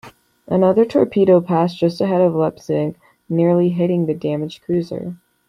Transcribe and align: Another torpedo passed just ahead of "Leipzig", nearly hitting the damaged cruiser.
Another 0.47 0.83
torpedo 0.83 1.39
passed 1.41 1.77
just 1.77 2.01
ahead 2.01 2.21
of 2.21 2.33
"Leipzig", 2.33 2.95
nearly 3.29 3.69
hitting 3.69 4.07
the 4.07 4.15
damaged 4.15 4.63
cruiser. 4.63 5.15